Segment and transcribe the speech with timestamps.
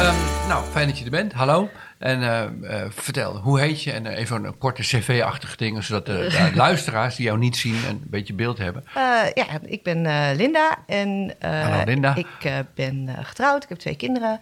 [0.00, 1.32] Ehm, nou, fijn dat je er bent.
[1.32, 1.68] Hallo.
[1.98, 2.42] En eh,
[2.84, 3.92] eh, vertel, hoe heet je?
[3.92, 8.02] En eh, even een korte cv-achtige ding, zodat de luisteraars die jou niet zien een
[8.06, 8.84] beetje beeld hebben.
[9.34, 10.02] ja, ik ben
[10.36, 10.78] Linda.
[10.86, 12.14] En, Hallo Linda.
[12.14, 12.26] Ik
[12.74, 14.40] ben getrouwd, ik heb twee kinderen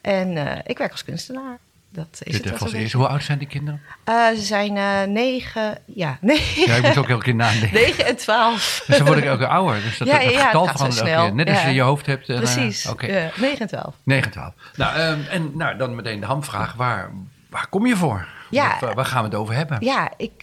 [0.00, 1.58] en ik werk als kunstenaar
[1.94, 2.60] dat is het.
[2.62, 2.96] Als eerste.
[2.96, 3.80] Hoe oud zijn die kinderen?
[4.04, 6.66] Eh, ze zijn uh, negen, ja, negen.
[6.66, 7.72] Ja, ik moet ook elke keer nadenken.
[7.72, 8.82] Negen en twaalf.
[8.86, 9.82] Dus dan word ik ouder.
[9.82, 11.24] Dus dat ja, dat getal van snel.
[11.26, 11.34] Keer.
[11.34, 12.22] Net als je je hoofd hebt.
[12.28, 13.12] Eh, nou Precies, okay.
[13.12, 13.94] ja, negen en twaalf.
[14.02, 14.54] Negen en twaalf.
[14.76, 16.74] Nou, ehm, en nou, dan meteen de hamvraag.
[16.74, 17.10] Waar,
[17.50, 18.26] waar kom je voor?
[18.50, 19.76] Ja, waar gaan we het over hebben?
[19.80, 20.42] Ja, ik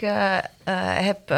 [1.06, 1.34] heb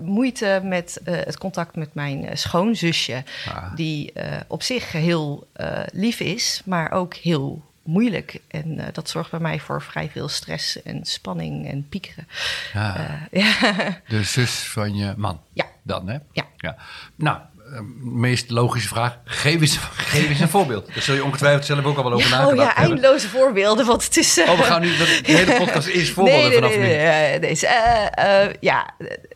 [0.00, 3.22] moeite met het contact met mijn schoonzusje.
[3.54, 3.74] Ah.
[3.76, 4.12] Die
[4.46, 5.46] op zich heel
[5.92, 8.40] lief is, maar ook heel moeilijk.
[8.48, 12.28] En eh, dat zorgt bij mij voor vrij veel stress en spanning en piekeren.
[12.72, 12.96] Ja.
[13.30, 13.40] Eh,
[13.76, 14.00] ja.
[14.08, 15.40] De zus van je man.
[15.52, 15.64] Ja.
[15.82, 16.18] Dan, hè?
[16.32, 16.44] Ja.
[16.56, 16.76] ja.
[17.16, 19.18] Nou, de eh, meest logische vraag.
[19.24, 19.76] Geef eens,
[20.12, 20.86] geef eens een voorbeeld.
[20.94, 22.68] Daar zul je ongetwijfeld zelf ook al wel over ja, oh nagedacht hebben.
[22.68, 24.38] Oh ja, eindeloze voorbeelden, want het is...
[24.40, 24.86] Oh, we gaan nu...
[24.88, 28.90] De hele podcast is voorbeelden nee, nee, vanaf nee, Deze, ja,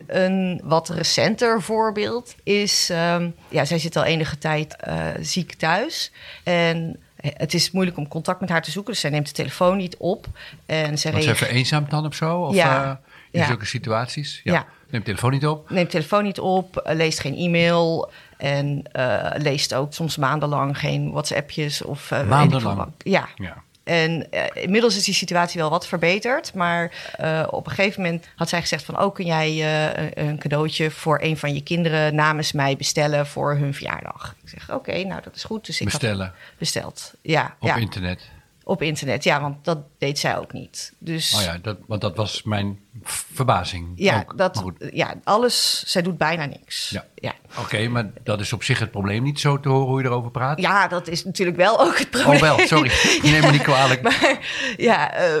[0.07, 2.89] een wat recenter voorbeeld is...
[2.89, 4.75] Ehm, ja, zij zit al enige tijd
[5.21, 6.11] ziek thuis.
[6.43, 8.91] En het is moeilijk om contact met haar te zoeken.
[8.93, 10.25] Dus zij neemt de telefoon niet op.
[10.65, 12.39] En ze Want ze vereenzaamd dan of zo?
[12.41, 12.99] Of, ja.
[13.31, 14.41] Eh, in zulke situaties?
[14.43, 14.53] Ja.
[14.53, 14.65] ja.
[14.89, 15.69] Neemt telefoon niet op?
[15.69, 21.11] Neemt telefoon niet op, eh, leest geen e-mail en eh, leest ook soms maandenlang geen
[21.11, 22.11] WhatsAppjes of...
[22.11, 22.87] Uh, maandenlang?
[22.97, 23.27] Ja.
[23.35, 23.63] ja.
[23.83, 26.53] En eh, inmiddels is die situatie wel wat verbeterd.
[26.53, 29.03] Maar eh, op een gegeven moment had zij gezegd van...
[29.03, 33.55] oh, kun jij eh, een cadeautje voor een van je kinderen namens mij bestellen voor
[33.55, 34.35] hun verjaardag?
[34.43, 35.65] Ik zeg, oké, nou dat is goed.
[35.65, 36.25] Dus ik bestellen?
[36.25, 37.55] Had besteld, ja.
[37.59, 37.75] Op ja.
[37.75, 38.29] internet?
[38.63, 39.23] op internet.
[39.23, 40.93] Ja, want dat deed zij ook niet.
[40.99, 43.91] Dus, oh ja, dat, want dat was mijn verbazing.
[43.95, 44.63] Ja, Dat,
[44.93, 46.89] ja alles, zij doet bijna niks.
[46.89, 47.05] Ja.
[47.15, 47.33] ja.
[47.59, 50.31] Oké, maar dat is op zich het probleem niet zo te horen hoe je erover
[50.31, 50.59] praat.
[50.61, 52.33] Ja, dat is natuurlijk wel ook het probleem.
[52.35, 52.91] Oh wel, sorry.
[53.21, 54.01] ja, Neem me niet kwalijk.
[54.01, 55.33] Maar, ja, eh,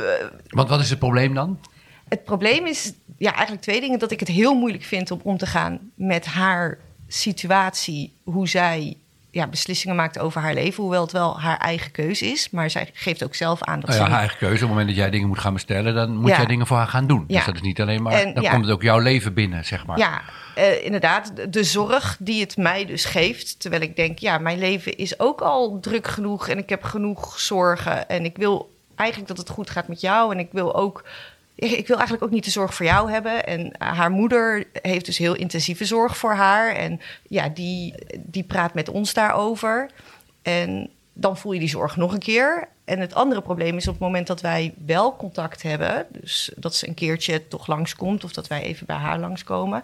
[0.47, 1.59] want wat is het probleem dan?
[2.09, 3.99] Het probleem is ja, eigenlijk twee dingen.
[3.99, 6.77] Dat ik het heel moeilijk vind om om te gaan met haar
[7.07, 8.97] situatie, hoe zij
[9.31, 10.81] ja, beslissingen maakt over haar leven.
[10.81, 12.49] Hoewel het wel haar eigen keuze is.
[12.49, 14.53] Maar zij geeft ook zelf aan nou ja, haar eigen keuze.
[14.55, 15.93] Op het moment dat jij dingen moet gaan bestellen...
[15.95, 17.23] dan moet jij dingen voor haar gaan doen.
[17.27, 17.35] Dus ja.
[17.35, 18.13] Dus dat is niet alleen maar...
[18.13, 19.97] En, dan komt het ook jouw leven binnen, zeg maar.
[19.97, 20.21] Ja,
[20.55, 21.31] eh, inderdaad.
[21.53, 23.59] De zorg die het mij dus geeft.
[23.59, 26.47] Terwijl ik denk, ja, mijn leven is ook al druk genoeg.
[26.47, 28.09] En ik heb genoeg zorgen.
[28.09, 30.31] En ik wil eigenlijk dat het goed gaat met jou.
[30.33, 31.03] En ik wil ook
[31.69, 33.45] ik wil eigenlijk ook niet de zorg voor jou hebben.
[33.45, 36.75] En eh, haar moeder heeft dus heel intensieve zorg voor haar.
[36.75, 39.89] En ja, die, die praat met ons daarover.
[40.41, 42.67] En dan voel je die zorg nog een keer.
[42.85, 46.75] En het andere probleem is op het moment dat wij wel contact hebben, dus dat
[46.75, 49.81] ze een keertje toch langskomt of dat wij even bij haar langskomen,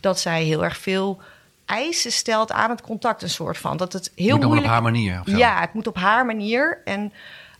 [0.00, 1.18] dat zij heel erg veel
[1.64, 3.76] eisen stelt aan het contact, een soort van.
[3.76, 4.66] Dat het heel moet moeilijk...
[4.66, 5.22] op haar manier.
[5.24, 6.80] Ja, het moet op haar manier.
[6.84, 7.12] En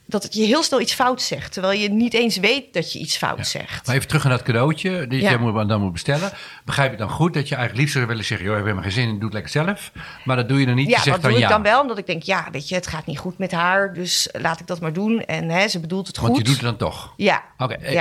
[0.06, 1.52] dat je heel snel iets fout zegt.
[1.52, 3.86] Terwijl je niet eens weet dat je iets fout zegt.
[3.86, 5.06] Maar even terug naar dat cadeautje.
[5.06, 6.32] Dat je moet, dan moet bestellen.
[6.64, 8.90] Begrijp je dan goed dat je eigenlijk liefst zou willen zeggen: joh, ik heb helemaal
[8.92, 9.92] geen zin doe het lekker zelf.
[10.24, 10.88] Maar dat doe je dan niet.
[10.88, 11.80] Ja, je dat doe ik dan wel.
[11.80, 13.92] Omdat ik denk: ja, weet je, het gaat niet goed met haar.
[13.94, 15.20] Dus laat ik dat maar doen.
[15.24, 16.26] En hè, ze bedoelt het goed.
[16.28, 17.12] Want je doet het dan toch?
[17.16, 17.42] Ja.
[17.58, 17.74] Oké.
[17.74, 18.00] Eh,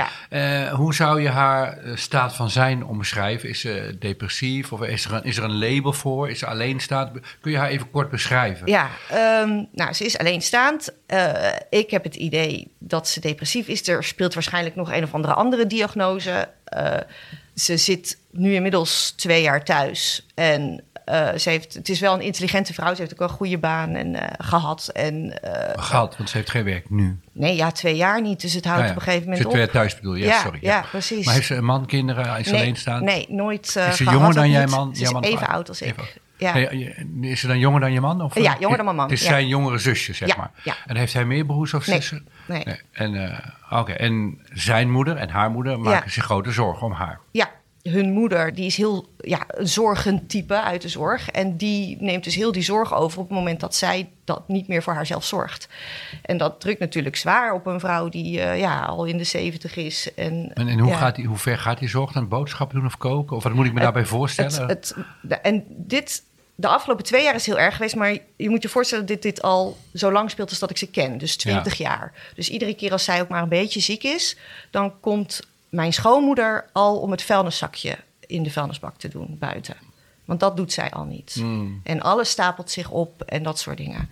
[0.62, 3.48] eh, hoe zou je haar eh, staat van zijn omschrijven?
[3.48, 4.72] Is ze depressief?
[4.72, 6.30] Of is er een, is er een label voor?
[6.30, 7.10] Is ze alleenstaand?
[7.40, 8.66] Kun je haar even kort beschrijven?
[8.66, 10.90] Ja, ehm, nou, ze is alleenstaand.
[11.14, 13.88] Eh, ik heb het idee dat ze depressief is.
[13.88, 16.48] Er speelt waarschijnlijk nog een of andere andere diagnose.
[16.64, 16.94] Eh,
[17.54, 20.26] ze zit nu inmiddels twee jaar thuis.
[20.34, 22.94] En eh, ze heeft, het is wel een intelligente vrouw.
[22.94, 24.88] Ze heeft ook wel een goede baan en, gehad.
[24.92, 25.38] En,
[25.74, 27.18] gehad, want ze heeft geen werk nu.
[27.32, 28.40] Nee, ja, twee jaar niet.
[28.40, 29.46] Dus het houdt nou op een gegeven moment op.
[29.50, 30.24] Ze twee jaar thuis bedoel je?
[30.24, 30.58] Ja, sorry.
[30.62, 30.84] Ja.
[30.90, 31.24] precies.
[31.24, 32.38] Maar heeft ze een man, kinderen?
[32.38, 33.04] Is nee, alleen staan?
[33.04, 34.96] Nee, nooit Is ze jonger dan jij man?
[34.96, 36.22] Ze is man even oud als ik.
[36.36, 36.54] Ja.
[37.20, 38.22] is ze dan jonger dan je man?
[38.22, 39.06] Of, ja, eh, jonger dan mijn man.
[39.10, 40.50] Het is zijn jongere zusje, zeg maar.
[40.86, 42.28] En heeft hij meer broers of zussen?
[42.46, 42.64] Nee.
[42.92, 47.20] En, eh, en zijn moeder en haar moeder maken zich grote zorgen om haar.
[47.30, 47.50] Ja,
[47.92, 51.30] hun moeder, die is heel ja, een zorgend type uit de zorg.
[51.30, 54.68] En die neemt dus heel die zorg over op het moment dat zij dat niet
[54.68, 55.68] meer voor haarzelf zorgt.
[56.22, 59.76] En dat drukt natuurlijk zwaar op een vrouw die eh, ja, al in de zeventig
[59.76, 60.14] is.
[60.14, 62.28] En, en, hoe, gaat die, hoe ver gaat die zorg dan?
[62.28, 63.36] Boodschappen doen of koken?
[63.36, 64.66] Of wat moet ik me daarbij voorstellen?
[64.68, 64.94] Het,
[65.42, 66.22] en dit,
[66.54, 67.96] de afgelopen twee jaar is heel erg geweest.
[67.96, 70.76] Maar je moet je voorstellen dat dit, dit al zo lang speelt als dat ik
[70.76, 71.18] ze ken.
[71.18, 72.12] Dus twintig jaar.
[72.34, 74.36] Dus iedere keer als zij ook maar een beetje ziek is,
[74.70, 75.40] dan komt
[75.74, 79.76] mijn schoonmoeder al om het vuilniszakje in de vuilnisbak te doen buiten.
[80.24, 81.32] Want dat doet zij al niet.
[81.34, 81.80] Hmm.
[81.84, 84.08] En alles stapelt zich op en dat soort dingen.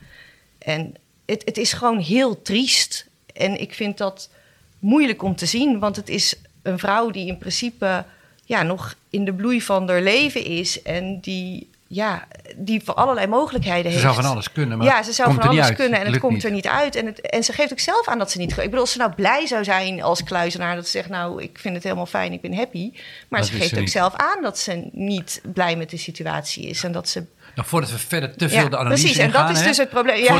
[0.58, 0.94] En
[1.24, 3.06] het, het is gewoon heel triest.
[3.34, 4.30] En ik vind dat
[4.78, 8.04] moeilijk om te zien, want het is een vrouw die in principe
[8.44, 13.26] ja, nog in de bloei van haar leven is en die ja, die voor allerlei
[13.26, 14.02] mogelijkheden heeft.
[14.02, 16.44] Ze zou van alles kunnen, maar ja, ze zou van alles kunnen en het komt
[16.44, 16.94] er niet uit.
[16.94, 18.50] En, het, en ze geeft ook zelf aan dat ze niet.
[18.50, 21.58] Ik bedoel, als ze nou blij zou zijn als kluizenaar, dat ze zegt, nou, ik
[21.58, 22.92] vind het helemaal fijn, ik ben happy.
[23.28, 26.92] Maar ze geeft ook zelf aan dat ze niet blij met de situatie is en
[26.92, 27.24] dat ze
[27.54, 29.88] nou, voordat we verder te veel de analyse precies, Precies, en dat is dus het
[29.88, 30.20] probleem.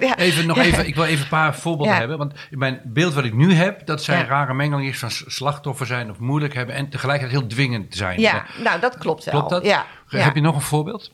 [0.00, 2.18] Ja, Even nog even, ik wil even een paar voorbeelden hebben.
[2.18, 6.18] Want mijn beeld wat ik nu heb, dat zijn rare mengelingen van slachtoffer zijn of
[6.18, 8.20] moeilijk hebben en tegelijkertijd heel dwingend zijn.
[8.20, 9.34] Ja, nou dat klopt wel.
[9.34, 9.64] Klopt dat?
[9.64, 11.10] Ja, Heb je nog een voorbeeld?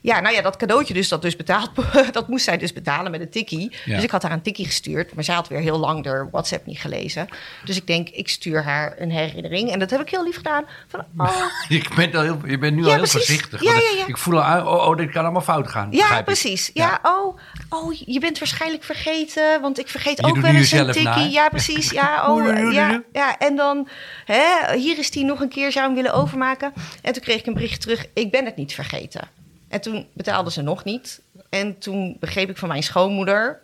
[0.00, 1.70] Ja, nou ja, dat cadeautje dus dat dus betaald,
[2.12, 3.72] dat moest zij dus betalen met een tikkie.
[3.84, 6.66] Dus ik had haar een tikkie gestuurd, maar zij had weer heel lang de WhatsApp
[6.66, 7.28] niet gelezen.
[7.64, 9.70] Dus ik denk, ik stuur haar een herinnering.
[9.72, 10.64] En dat heb ik heel lief gedaan.
[10.88, 11.36] Van, oh.
[11.68, 13.62] je, bent al heel, je bent nu al heel voorzichtig.
[13.62, 15.88] Ja, ja, ik voel al oh, oh, oh, dit kan allemaal fout gaan.
[15.90, 16.70] Ja, precies.
[16.74, 17.36] Ja, oh,
[17.68, 21.30] oh, je bent waarschijnlijk vergeten, want ik vergeet ook wel eens een tikkie.
[21.30, 21.90] Ja, precies.
[21.90, 23.88] Ja, oh, ja, ja, en dan,
[24.24, 26.72] hè, hier is die nog een keer, zou hem willen overmaken.
[27.02, 29.28] En toen kreeg ik een bericht terug, ik ben het niet vergeten.
[29.68, 31.20] En toen betaalde ze nog niet.
[31.48, 33.60] En toen begreep ik van mijn schoonmoeder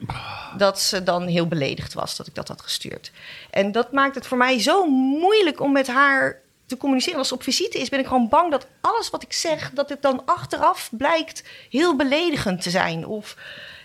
[0.56, 3.12] dat ze dan heel beledigd was dat ik dat had gestuurd.
[3.50, 6.36] En dat maakt het voor mij zo moeilijk om met haar
[6.66, 7.18] te communiceren.
[7.18, 9.88] Als ze op visite is, ben ik gewoon bang dat alles wat ik zeg, dat
[9.88, 13.06] het dan achteraf blijkt heel beledigend te zijn.
[13.06, 13.36] Of,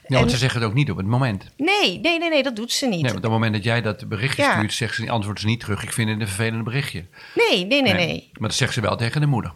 [0.08, 1.44] ja, want ze zeggen het ook niet op het moment.
[1.58, 3.02] Nee, nee, nee, nee dat doet ze niet.
[3.02, 5.84] Nee, op het moment dat jij dat berichtje stuurt, zegt ze, antwoordt ze niet terug.
[5.84, 7.06] Ik vind het een vervelend berichtje.
[7.36, 8.30] Nee, nee, nee, nee, nee.
[8.40, 9.54] Maar dat zegt ze wel tegen de moeder.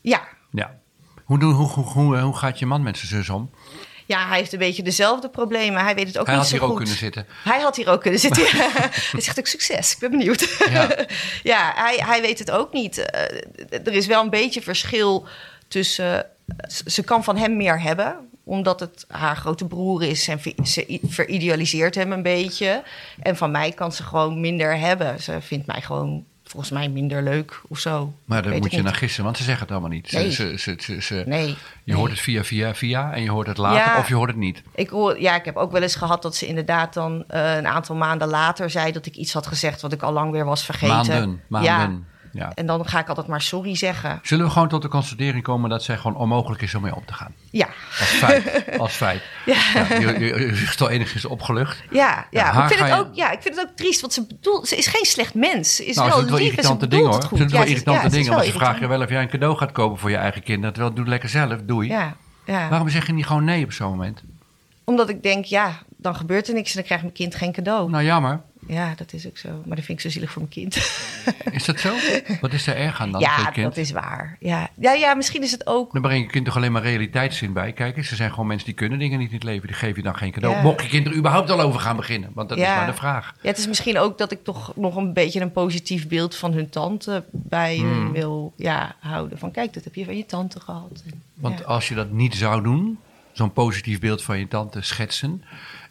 [0.00, 0.22] Ja.
[0.50, 0.78] Ja,
[1.24, 3.50] hoe, hoe, hoe, eh, hoe, gaat je man met zijn zus om?
[4.06, 5.82] Ja, hij heeft een beetje dezelfde problemen.
[5.82, 6.48] Hij weet het ook niet zo goed.
[6.48, 7.26] Hij had hier ook kunnen zitten.
[7.44, 8.42] Hij had hier ook kunnen zitten.
[9.12, 9.92] hij zegt ook succes.
[9.92, 10.56] Ik ben benieuwd.
[10.70, 10.88] Ja,
[11.52, 12.98] ja hij, hij weet het ook niet.
[12.98, 15.26] Eh, er is wel een beetje verschil
[15.68, 16.24] tussen...
[16.24, 21.00] Eh, ze kan van hem meer hebben omdat het haar grote broer is en ze
[21.08, 22.82] veridealiseert hem een beetje.
[23.22, 25.22] En van mij kan ze gewoon minder hebben.
[25.22, 26.24] Ze vindt mij gewoon
[26.60, 28.12] volgens mij minder leuk of zo.
[28.24, 28.84] Maar daar moet je niet.
[28.84, 30.08] naar gissen, want ze zeggen het allemaal niet.
[30.08, 30.30] Ze, nee.
[30.58, 31.56] Ze, ze, nee.
[31.84, 34.36] Je hoort het via, via, via en je hoort het later of je hoort het
[34.38, 34.62] niet.
[34.74, 37.66] Ik hoor, ja, ik heb ook wel eens gehad dat ze inderdaad dan eh, een
[37.66, 40.64] aantal maanden later zei dat ik iets had gezegd wat ik al lang weer was
[40.64, 40.94] vergeten.
[40.94, 41.72] Maanden, maanden.
[41.72, 41.92] Ja.
[42.34, 42.52] Ja.
[42.54, 44.18] En dan ga ik altijd maar sorry zeggen.
[44.22, 47.04] Zullen we gewoon tot de constatering komen dat zij gewoon onmogelijk is om mee om
[47.06, 47.34] te gaan?
[47.50, 47.66] Ja.
[47.98, 48.64] Als feit.
[48.78, 49.22] Als feit.
[49.46, 49.86] Ja.
[49.98, 51.82] je, je, al enigszins opgelucht.
[51.90, 52.62] Ja, ja.
[52.64, 54.86] ik vind het ook, ja, ik vind het ook triest, want ze, bedoelt, ze is
[54.86, 55.76] geen slecht mens.
[55.76, 57.22] Ze is nou, wel irritante dingen hoor.
[57.22, 59.72] Ze doet wel irritante dingen, want ze vragen je wel of jij een cadeau gaat
[59.72, 60.62] kopen voor je eigen kind.
[60.62, 61.88] Terwijl, doe lekker zelf, doei.
[61.88, 62.16] Ja,
[62.46, 62.68] ja.
[62.68, 64.22] Waarom zeg je niet gewoon nee op zo'n moment?
[64.84, 67.90] Omdat ik denk, ja, dan gebeurt er niks en dan krijgt mijn kind geen cadeau.
[67.90, 68.40] Nou, jammer.
[68.66, 69.48] Ja, dat is ook zo.
[69.66, 70.76] Maar dat vind ik zo zielig voor mijn kind.
[71.56, 71.94] Is dat zo?
[72.40, 73.20] Wat is er erg aan dan?
[73.20, 74.36] Ja, dat is waar.
[74.40, 74.68] Ja.
[74.74, 75.92] Ja, ja, misschien is het ook...
[75.92, 77.72] Dan breng je kind toch alleen maar realiteitszin bij.
[77.72, 79.66] Kijk eens, er zijn gewoon mensen die kunnen dingen niet in het leven.
[79.66, 80.62] Die geef je dan geen cadeau.
[80.62, 82.30] Mocht je kind er überhaupt al over gaan beginnen?
[82.34, 83.34] Want dat is maar de vraag.
[83.42, 86.52] Ja, het is misschien ook dat ik toch nog een beetje een positief beeld van
[86.52, 88.12] hun tante bij hmm.
[88.12, 89.38] wil ja, houden.
[89.38, 91.02] Van kijk, dat heb je van je tante gehad.
[91.34, 92.98] want als je dat niet zou doen,
[93.32, 95.42] zo'n positief beeld van je tante schetsen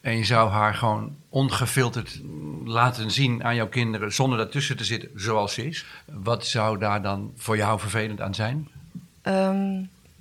[0.04, 2.22] en je zou haar gewoon ongefilterd
[2.66, 5.86] laten zien aan jouw kinderen zonder daartussen te zitten zoals ze is.
[6.06, 8.68] Wat zou daar dan voor jou vervelend aan zijn?
[9.22, 9.72] Ehm,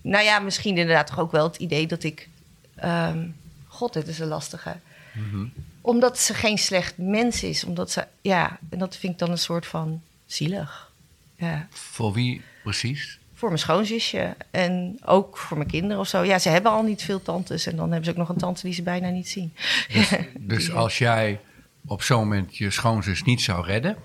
[0.01, 2.29] nou ja, misschien inderdaad toch ook wel het idee dat ik.
[2.75, 3.27] Ehm,
[3.69, 4.73] God, dit is een lastige.
[5.15, 5.47] Mhm.
[5.81, 7.65] Omdat ze geen slecht mens is.
[7.65, 10.91] Omdat ze, ja, en dat vind ik dan een soort van zielig.
[11.37, 11.67] Ja.
[11.71, 13.19] Voor wie precies?
[13.43, 16.23] voor mijn schoonzusje en ook voor mijn kinderen of zo.
[16.23, 18.63] Ja, ze hebben al niet veel tantes en dan hebben ze ook nog een tante
[18.63, 19.53] die ze bijna niet zien.
[19.93, 20.17] Dus,
[20.65, 21.41] dus als jij
[21.87, 23.97] op zo'n moment je schoonzus niet zou redden,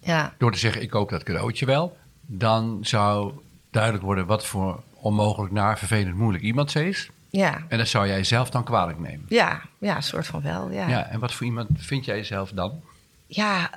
[0.00, 0.34] ja.
[0.38, 3.32] door te zeggen ik koop dat cadeautje wel, dan zou
[3.70, 7.10] duidelijk worden wat voor onmogelijk naar vervelend moeilijk iemand ze is.
[7.30, 7.62] Ja.
[7.68, 9.26] En dat zou jij zelf dan kwalijk nemen.
[9.28, 10.70] Ja, ja, soort van wel.
[10.70, 10.88] Ja.
[10.88, 12.80] ja en wat voor iemand vind jij zelf dan?
[13.26, 13.70] Ja,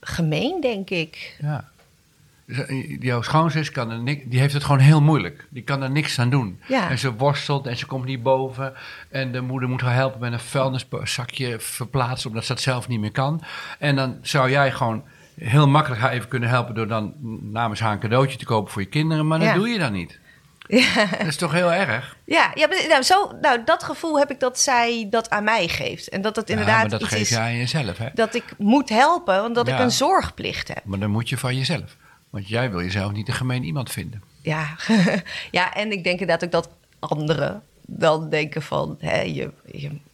[0.00, 1.36] gemeen denk ik.
[1.40, 1.68] Ja
[3.00, 5.46] jouw schoonzus kan er niks, die heeft het gewoon heel moeilijk.
[5.50, 6.60] Die kan er niks aan doen.
[6.68, 6.90] Ja.
[6.90, 8.72] En ze worstelt en ze komt niet boven.
[9.10, 13.00] En de moeder moet haar helpen met een vuilniszakje verplaatsen, omdat ze dat zelf niet
[13.00, 13.40] meer kan.
[13.78, 15.04] En dan zou jij gewoon
[15.40, 17.12] heel makkelijk haar even kunnen helpen door dan
[17.52, 19.26] namens haar een cadeautje te kopen voor je kinderen.
[19.26, 20.10] Maar dat doe je dan niet.
[20.10, 20.26] Ja.
[21.18, 22.16] Dat is toch heel erg?
[22.24, 26.08] Ja, ja nou, zo, nou, dat gevoel heb ik dat zij dat aan mij geeft.
[26.08, 26.90] En dat dat inderdaad.
[26.90, 28.06] maar dat geef jij jezelf, hè?
[28.14, 30.80] Dat ik moet helpen, omdat ik een zorgplicht heb.
[30.84, 31.96] Maar dan moet je van jezelf.
[32.30, 34.22] Want jij wil jezelf niet een gemeen iemand vinden.
[34.42, 34.66] Ja,
[35.50, 36.68] ja en ik denk inderdaad ook dat
[36.98, 38.96] anderen dan denken van...
[39.00, 39.52] Hè, je,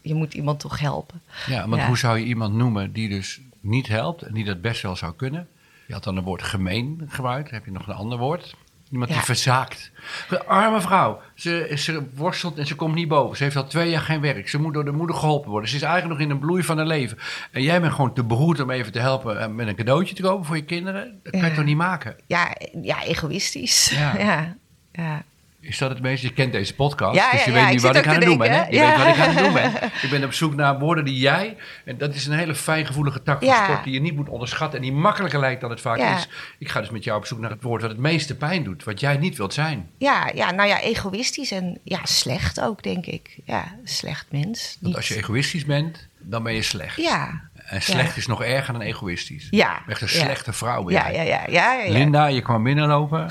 [0.00, 1.21] je, moet iemand toch helpen.
[1.47, 4.23] Ja, want hoe zou je iemand noemen die dus niet helpt...
[4.23, 5.49] en die dat best wel zou kunnen?
[5.87, 7.50] Je had dan het woord gemeen gebruikt.
[7.50, 8.54] Heb je nog een ander woord?
[8.94, 9.90] Iemand die verzaakt.
[10.28, 11.20] De arme vrouw.
[11.34, 13.36] Ze, ze worstelt en ze komt niet boven.
[13.36, 14.48] Ze heeft al twee jaar geen werk.
[14.48, 15.68] Ze moet door de moeder geholpen worden.
[15.68, 17.18] Ze is eigenlijk nog in de bloei van haar leven.
[17.50, 20.22] En jij bent gewoon te behoed om even te helpen eh, met een cadeautje te
[20.22, 21.20] kopen voor je kinderen.
[21.22, 22.16] Dat kan je toch niet maken?
[22.26, 23.90] Ja, ja egoïstisch.
[23.96, 24.14] Ja.
[24.92, 25.22] ja.
[25.66, 26.23] Is dat het meest?
[26.23, 28.50] Je kent deze podcast, dus je weet nu wat ik aan het doen ben.
[28.50, 28.64] Hè?
[28.66, 29.73] Je weet wat ik aan doen ben.
[30.02, 31.56] Ik ben op zoek naar woorden die jij...
[31.85, 34.78] En dat is een hele fijngevoelige tak van sport die je niet moet onderschatten...
[34.78, 36.28] en die makkelijker lijkt dan het vaak is.
[36.59, 38.85] Ik ga dus met jou op zoek naar het woord wat het meeste pijn doet.
[38.85, 39.90] Wat jij niet wilt zijn.
[39.99, 43.38] Ja, ja nou ja, egoïstisch en ja, slecht ook, denk ik.
[43.44, 44.76] Ja, slecht mens.
[44.80, 46.97] Want als je egoïstisch bent, dan ben je slecht.
[46.97, 49.49] Ja, en slecht is nog erger dan egoïstisch.
[49.50, 49.83] Ja.
[49.87, 50.90] Echt een slechte vrouw.
[50.90, 53.30] Ja, ja, ja, ja, ja, Linda, je kwam binnenlopen.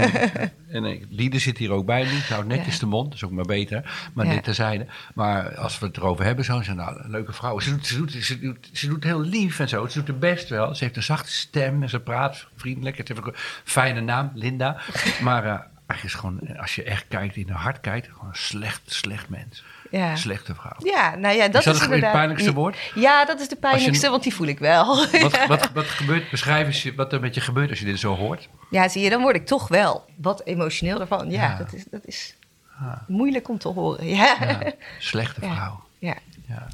[0.74, 2.18] en, en zit hier ook bij nu.
[2.28, 4.08] houdt netjes de mond, dat is ook maar beter.
[4.14, 4.86] Maar dit terzijde.
[5.14, 7.58] Maar als we het erover hebben, zo, zijn nou, een leuke vrouw.
[7.60, 9.86] Ze doet, ze, doet, ze, doet, ze doet heel lief en zo.
[9.86, 10.74] Ze doet het best wel.
[10.74, 12.96] Ze heeft een zachte stem en ze praat vriendelijk.
[12.98, 13.32] Het heeft een
[13.64, 14.76] fijne naam, Linda.
[15.22, 15.52] Maar uh,
[15.86, 18.80] eh, als, gewoon, eh, als je echt kijkt, in haar hart kijkt, gewoon een slecht,
[18.86, 20.16] slecht mens ja.
[20.16, 20.76] slechte vrouw.
[20.94, 22.02] Ja, nou ja, dat is, dat is inderdaad...
[22.08, 22.76] het pijnlijkste woord?
[22.94, 24.86] Ja, dat is de pijnlijkste, want die voel ik wel.
[25.20, 28.16] Wat, wat, wat, gebeurt, beschrijf eens wat er met je gebeurt als je dit zo
[28.16, 28.48] hoort.
[28.70, 31.30] Ja, zie je, dan word ik toch wel wat emotioneel ervan.
[31.30, 32.34] Ja, dat is, dat is
[32.80, 32.92] ah.
[33.06, 34.06] moeilijk om te horen.
[34.08, 34.36] Ja.
[34.98, 35.84] slechte vrouw.
[35.98, 36.14] ja.
[36.48, 36.66] ja.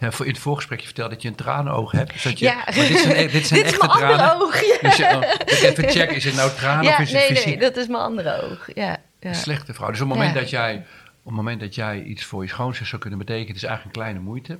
[0.00, 2.12] Ja, voor in het voorgesprek je vertelde dat je een tranenoog hebt.
[2.12, 2.68] Dus dat je, ja.
[2.68, 4.62] E- dit is, een, dit is, een dit is mijn andere oog.
[4.64, 4.76] Ja.
[4.80, 7.44] Dus oh, even checken, is het nou tranen of is het fysiek?
[7.46, 8.68] Nee, dat is mijn andere oog.
[8.74, 9.32] Ja, ja.
[9.32, 9.90] slechte vrouw.
[9.90, 10.84] Dus op het moment dat jij
[11.26, 14.20] het moment dat jij iets voor je schoonzus zou kunnen betekenen, is eigenlijk een kleine
[14.22, 14.58] moeite.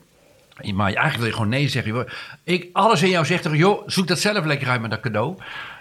[0.74, 2.06] Maar eigenlijk wil je gewoon nee zeggen.
[2.44, 5.36] Ik, alles in jou zegt er, joh, zoek dat zelf lekker uit met dat cadeau.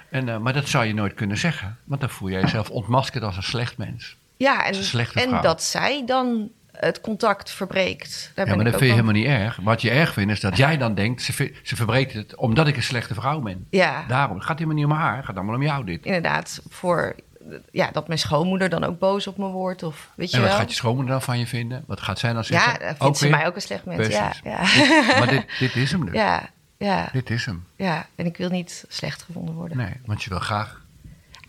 [0.09, 1.77] En, eh, maar dat zou je nooit kunnen zeggen.
[1.83, 4.15] Want dan voel jij jezelf ontmaskerd als een slecht mens.
[4.37, 4.75] Ja, en,
[5.13, 8.31] en dat zij dan het contact verbreekt.
[8.35, 9.57] Daar ja, maar dat vind je helemaal niet erg.
[9.63, 12.75] Wat je erg vindt is dat jij dan denkt, ze, ze verbreekt het omdat ik
[12.75, 13.65] een slechte vrouw ben.
[13.69, 14.03] Ja.
[14.07, 14.35] Daarom.
[14.37, 16.05] Het gaat helemaal niet om haar, gaat allemaal om jou dit.
[16.05, 17.15] Inderdaad, voor
[17.71, 19.83] ja, dat mijn schoonmoeder dan ook boos op me wordt.
[19.83, 21.83] Of, weet je en wat gaat je schoonmoeder dan van je vinden?
[21.87, 22.79] Wat gaat zij dan zeggen?
[22.85, 24.07] Ja, vindt ze mij ook een slecht mens.
[24.07, 24.57] Ja, ja.
[25.19, 26.13] maar dit, dit is hem dus.
[26.13, 27.09] Ja, ja.
[27.11, 27.65] Dit is hem.
[27.75, 29.77] Ja, en ik wil niet slecht gevonden worden.
[29.77, 30.83] Nee, want je wil graag...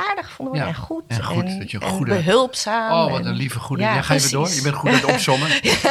[0.08, 1.04] Aardig gevonden worden ja, en goed.
[1.06, 2.14] En, goed, en, dat je een goede...
[2.14, 2.92] behulpzaam.
[2.92, 3.82] Oh, wat een lieve goede.
[3.82, 4.48] Ja, ja ga even door.
[4.48, 5.48] Je bent goed aan opzommen.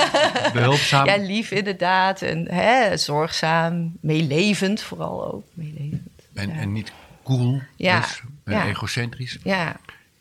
[0.54, 1.06] behulpzaam.
[1.06, 2.22] Ja, lief inderdaad.
[2.22, 3.94] En hè, zorgzaam.
[4.02, 5.44] Meelevend vooral ook.
[5.54, 6.08] Meelevend.
[6.34, 6.92] En, en niet
[7.24, 7.62] cool.
[7.76, 8.00] Ja.
[8.00, 8.22] Dus,
[8.66, 9.38] egocentrisch.
[9.44, 9.76] Ja,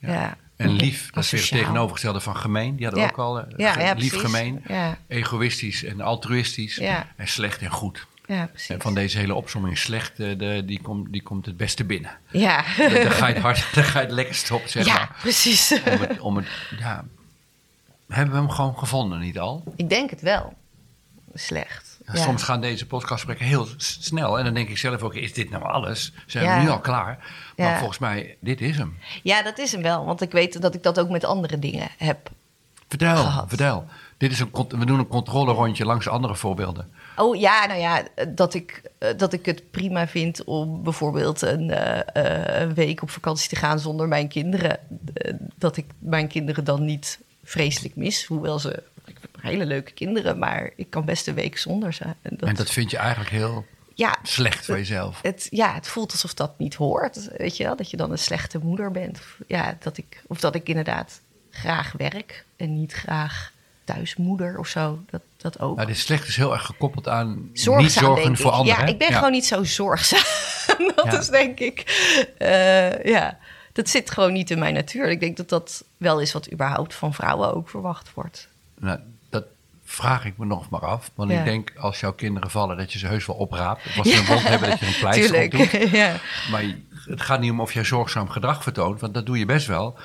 [0.06, 0.36] ja.
[0.56, 2.76] En lief, dat is weer het tegenovergestelde van gemeen.
[2.76, 3.40] Die hadden ook al.
[3.46, 4.62] Eh, lief, gemeen,
[5.06, 6.78] egoïstisch en altruïstisch.
[6.78, 8.06] En slecht en goed.
[8.26, 8.68] Ja, precies.
[8.70, 12.10] En van deze hele opzomming slecht, eh, de, die, komt die komt het beste binnen.
[12.30, 12.56] Ja.
[12.76, 15.72] dan ga je het hard, dan ga je het lekkerst op, zeg ja, precies.
[15.72, 16.46] Om om het,
[16.78, 17.04] ja.
[18.08, 19.62] Hebben we hem gewoon gevonden, niet al?
[19.76, 20.54] Ik denk het wel.
[21.34, 21.93] Slecht.
[22.12, 22.16] Ja.
[22.22, 24.38] Soms gaan deze podcastgesprekken heel snel.
[24.38, 26.12] En dan denk ik zelf ook, is dit nou alles?
[26.26, 27.32] Zijn we nu al klaar?
[27.56, 28.96] Maar volgens mij, dit is hem.
[29.22, 30.04] Ja, dat is hem wel.
[30.04, 32.30] Want ik weet dat ik dat ook met andere dingen heb
[32.88, 33.84] Vertel, vertel.
[34.16, 36.90] Dit is een, we doen een rondje langs andere voorbeelden.
[37.16, 41.70] Oh ja, nou ja, dat ik, eh, dat ik het prima vind om bijvoorbeeld een,
[41.70, 44.78] eh, eh, een week op vakantie te gaan zonder mijn kinderen.
[45.58, 50.38] Dat ik mijn kinderen dan niet vreselijk mis, hoewel ze ik heb hele leuke kinderen,
[50.38, 52.04] maar ik kan best een week zonder ze.
[52.22, 55.18] En dat, vind je eigenlijk heel ja, slecht voor jezelf.
[55.22, 57.28] Het, ja, het voelt alsof dat niet hoort.
[57.36, 59.20] Weet je wel, dat je dan een slechte moeder bent.
[59.46, 61.20] Ja, dat ik, of dat ik inderdaad
[61.50, 63.52] graag werk en niet graag
[63.84, 65.02] thuismoeder of zo.
[65.10, 65.74] Dat, dat ook.
[65.76, 68.80] Nou, dit slecht is heel erg gekoppeld aan niet zorgen voor anderen.
[68.80, 70.92] Ja, ik ben gewoon niet zo zorgzaam.
[70.96, 71.78] dat is denk ik.
[72.38, 73.38] Eh, ja,
[73.72, 75.10] dat zit gewoon niet in mijn natuur.
[75.10, 78.48] Ik denk dat dat wel is wat überhaupt van vrouwen ook verwacht wordt.
[78.84, 78.98] Nou,
[79.30, 79.44] dat
[79.84, 81.10] vraag ik me nog maar af.
[81.14, 83.86] Want ik denk, als jouw kinderen vallen, dat je ze heus wel opraapt.
[83.86, 85.72] Of als ze een wond hebben, dat je een pleister op doet.
[86.52, 86.64] Maar
[87.06, 89.98] het gaat niet om of jij zorgzaam gedrag vertoont, want dat doe je best wel.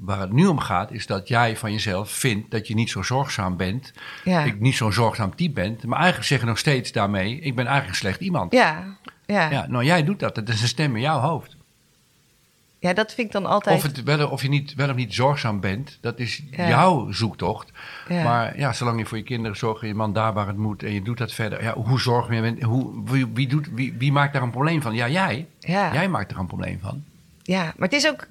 [0.00, 3.02] waar het nu om gaat, is dat jij van jezelf vindt dat je niet zo
[3.02, 3.92] zorgzaam bent.
[4.24, 5.84] Ik niet zo'n zorgzaam type bent.
[5.84, 8.52] Maar eigenlijk zeg je nog steeds daarmee, ik ben eigenlijk slecht iemand.
[8.52, 8.84] Ja.
[9.26, 9.50] Ja.
[9.50, 9.66] ja.
[9.66, 10.34] nou jij doet dat.
[10.34, 11.56] Dat is een stem in jouw hoofd.
[12.80, 13.76] Ja, dat vind ik dan altijd.
[13.76, 17.70] Of, het wel, of je niet, wel of niet zorgzaam bent, dat is jouw zoektocht.
[18.08, 20.82] Maar ja, zolang je voor je kinderen zorgt en je man daar waar het moet
[20.82, 21.62] en je doet dat verder.
[21.62, 22.64] Ja, hoe zorg je?
[22.64, 24.94] Hoe, wie, wie, doet, wie, wie maakt daar een probleem van?
[24.94, 25.46] Ja, jij.
[25.92, 27.04] Jij maakt er een probleem van.
[27.42, 28.26] Ja, maar het is ook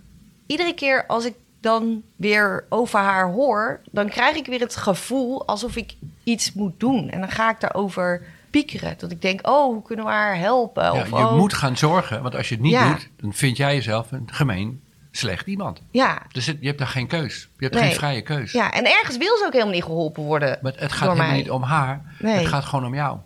[0.45, 5.45] iedere keer als ik dan weer over haar hoor, dan krijg ik weer het gevoel
[5.47, 7.09] alsof ik iets moet doen.
[7.09, 8.95] En dan ga ik daarover piekeren.
[8.97, 10.83] Dat ik denk, oh, hoe kunnen we haar helpen?
[10.83, 11.35] Ja, je oh.
[11.37, 14.81] moet gaan zorgen, want als je het niet doet, dan vind jij jezelf een gemeen,
[15.11, 15.81] slecht iemand.
[15.91, 16.21] Ja.
[16.31, 17.49] Dus je hebt daar geen keus.
[17.57, 18.51] Je hebt geen vrije keus.
[18.51, 20.59] Ja, en ergens wil ze ook helemaal niet geholpen worden.
[20.61, 22.01] Maar het gaat niet om haar.
[22.23, 23.17] Het gaat gewoon om jou.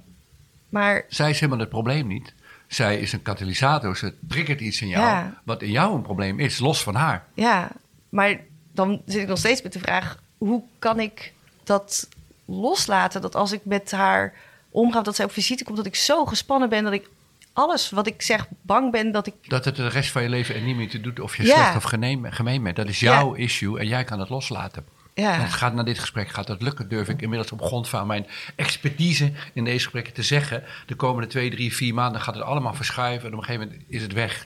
[0.69, 1.03] Maar...
[1.09, 2.33] Zij is helemaal het probleem niet.
[2.67, 3.97] Zij is een katalysator.
[3.97, 5.23] Ze triggert iets in jou.
[5.43, 7.23] Wat in jou een probleem is, los van haar.
[7.33, 7.67] Ja,
[8.09, 8.39] maar
[8.73, 12.07] dan zit ik nog steeds met de vraag: hoe kan ik dat
[12.45, 13.21] loslaten?
[13.21, 14.33] Dat als ik met haar
[14.73, 17.09] omgaf, dat zij op visite komt, dat ik zo gespannen ben dat ik
[17.53, 19.33] alles wat ik zeg bang ben dat ik.
[19.47, 21.53] Dat het de rest van je leven en niet meer te doet of je ja.
[21.55, 22.75] slecht of gemeen bent.
[22.75, 24.85] Dat is jouw issue en jij kan het loslaten.
[25.15, 25.33] Ja.
[25.33, 28.07] En het gaat na dit gesprek gaat dat lukken, durf ik inmiddels op grond van
[28.07, 30.63] mijn expertise in deze gesprekken te zeggen.
[30.85, 33.83] De komende twee, drie, vier maanden gaat het allemaal verschuiven en op een gegeven moment
[33.89, 34.45] is het weg.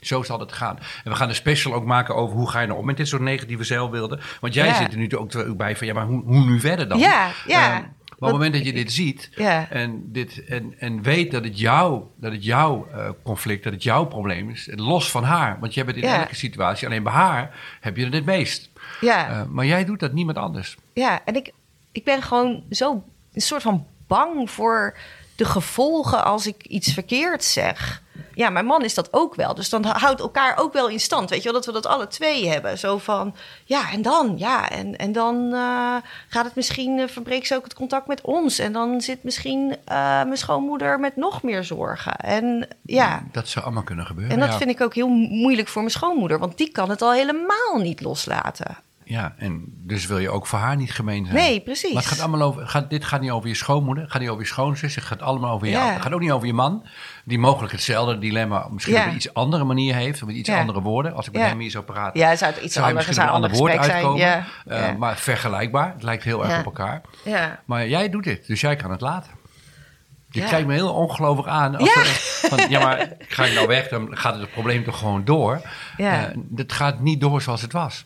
[0.00, 0.78] Zo zal het gaan.
[1.04, 3.08] En we gaan een special ook maken over hoe ga je nou om met dit
[3.08, 4.20] soort negatieve zelfbeelden.
[4.40, 6.98] Want jij zit er nu ook bij van ja, maar hoe, hoe nu verder dan?
[6.98, 7.76] Ja, ja.
[7.76, 7.84] Ehm,
[8.18, 9.30] op het moment dat je dit ziet
[9.70, 13.82] en, dit, en, en weet dat het, jou, dat het jouw eh, conflict, dat het
[13.82, 15.56] jouw probleem is, los van haar.
[15.60, 18.70] Want je hebt het in elke situatie, alleen bij haar heb je het het meest.
[19.00, 19.28] Ja.
[19.28, 20.76] Eh, maar jij doet dat niemand anders.
[20.92, 21.52] Ja, en ik,
[21.92, 24.96] ik ben gewoon zo een soort van bang voor
[25.36, 28.02] de gevolgen als ik iets verkeerd zeg
[28.38, 29.54] ja, mijn man is dat ook wel.
[29.54, 31.28] Dus dan houdt elkaar ook wel in stand.
[31.30, 32.78] Weet je wel, dat we dat alle twee hebben.
[32.78, 34.68] Zo van, ja, en dan, ja.
[34.70, 35.96] En, en dan eh,
[36.28, 38.58] gaat het misschien, eh, verbreekt ze ook het contact met ons.
[38.58, 42.16] En dan zit misschien eh, mijn schoonmoeder met nog meer zorgen.
[42.16, 43.22] En ja.
[43.32, 44.32] Dat zou allemaal kunnen gebeuren.
[44.32, 46.38] En dat vind ik ook heel moeilijk voor mijn schoonmoeder.
[46.38, 48.76] Want die kan het al helemaal niet loslaten
[49.08, 51.36] ja, en dus wil je ook voor haar niet gemeen zijn.
[51.36, 51.92] Nee, precies.
[51.92, 54.42] Maar het gaat allemaal over, gaat, dit gaat niet over je schoonmoeder, gaat niet over
[54.42, 55.86] je schoonzus, het gaat allemaal over jou.
[55.86, 55.92] Ja.
[55.92, 56.86] Het gaat ook niet over je man,
[57.24, 61.14] die mogelijk hetzelfde dilemma misschien op een iets andere manier heeft, met iets andere woorden.
[61.14, 63.50] Als ik met hem hier zou praten, ja, zou het iets anders, zou een ander
[63.50, 64.44] woord uitkomen.
[64.66, 67.00] Eh, maar vergelijkbaar, het lijkt heel erg op elkaar.
[67.64, 69.36] Maar jij doet dit, dus jij kan het laten.
[70.30, 71.76] Je kijkt me heel ongelooflijk aan.
[71.76, 72.04] Als ja.
[72.48, 75.60] van, ja, maar ga ik nou weg, dan gaat het probleem toch gewoon door.
[75.96, 76.12] Ja.
[76.12, 78.04] Uh, eh, het gaat niet door zoals het was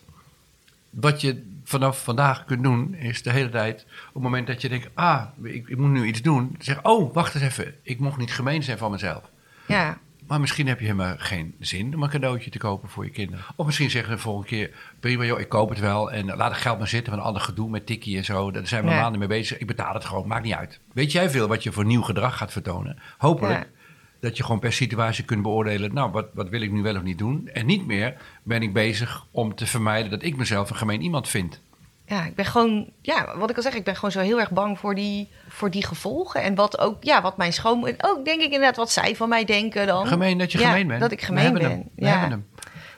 [0.93, 4.69] wat je vanaf vandaag kunt doen, is de hele tijd op het moment dat je
[4.69, 6.55] denkt: ah, ik, ik moet nu iets doen.
[6.59, 9.21] Zeg, oh, wacht eens even, ik mocht niet gemeen zijn van mezelf.
[9.67, 9.97] Ja.
[10.27, 13.45] Maar misschien heb je helemaal geen zin om een cadeautje te kopen voor je kinderen.
[13.55, 16.11] Of misschien zeggen ze volgende keer: prima, joh, ik koop het wel.
[16.11, 18.51] En laat het geld maar zitten, van ander gedoe met tikkie en zo.
[18.51, 19.57] Daar zijn we maanden mee bezig.
[19.57, 20.79] Ik betaal het gewoon, maakt niet uit.
[20.93, 22.99] Weet jij veel wat je voor nieuw gedrag gaat vertonen?
[23.17, 23.63] Hopelijk.
[23.63, 23.81] Ja
[24.23, 27.01] dat je gewoon per situatie kunt beoordelen, nou, wat, wat wil ik nu wel of
[27.01, 27.49] niet doen?
[27.53, 31.27] En niet meer ben ik bezig om te vermijden dat ik mezelf een gemeen iemand
[31.29, 31.59] vind.
[32.05, 34.51] Ja, ik ben gewoon, ja, wat ik al zeg, ik ben gewoon zo heel erg
[34.51, 36.41] bang voor die, voor die gevolgen.
[36.41, 39.45] En wat ook, ja, wat mijn schoon, ook denk ik inderdaad wat zij van mij
[39.45, 40.07] denken dan.
[40.07, 40.99] Gemeen, dat je gemeen bent.
[40.99, 41.89] Dat ik gemeen ben.
[41.95, 42.29] ja.
[42.29, 42.47] hem.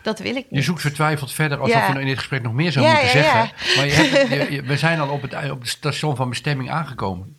[0.02, 0.60] Dat wil ik niet.
[0.62, 3.50] Je zoekt vertwijfeld verder alsof we je in dit gesprek nog meer zou moeten zeggen.
[3.78, 3.86] Maar
[4.52, 7.36] je, we zijn al op het, op het station van bestemming aangekomen.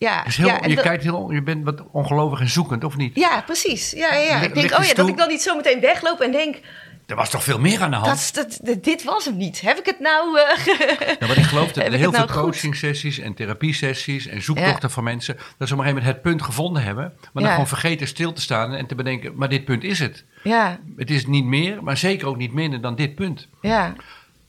[0.00, 0.24] Ja,
[0.66, 3.14] je, kijkt heel, je bent wat ongelovig en zoekend, of niet?
[3.16, 3.90] Ja, precies.
[3.90, 4.40] Ja, ja.
[4.40, 6.58] ik denk, oh ja, dat ik dan niet zo meteen wegloop en denk...
[7.06, 8.34] Er was toch veel meer aan de hand?
[8.34, 9.60] Dat, dit was hem niet.
[9.60, 10.38] Heb ik het nou...
[10.38, 10.44] Uh,
[11.18, 15.34] ja, maar ik geloof dat heel nou veel coachingsessies en therapiesessies en zoektochten van mensen...
[15.36, 17.12] dat ze op een gegeven moment het punt gevonden hebben...
[17.32, 19.32] maar dan gewoon vergeten stil te staan en te bedenken...
[19.36, 20.24] maar dit punt is het.
[20.42, 20.78] Ja.
[20.96, 23.48] Het is niet meer, maar zeker ook niet minder dan dit punt.
[23.60, 23.92] Ja.